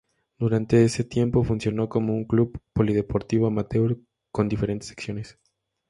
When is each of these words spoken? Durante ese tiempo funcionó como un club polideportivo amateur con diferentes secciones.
Durante 0.39 0.83
ese 0.83 1.03
tiempo 1.03 1.43
funcionó 1.43 1.87
como 1.87 2.15
un 2.15 2.23
club 2.25 2.59
polideportivo 2.73 3.45
amateur 3.45 3.99
con 4.33 4.49
diferentes 4.49 4.87
secciones. 4.87 5.37